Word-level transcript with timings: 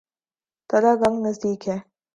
تلہ 0.69 0.93
گنگ 1.01 1.17
نزدیک 1.25 1.61
ہے۔ 1.69 1.77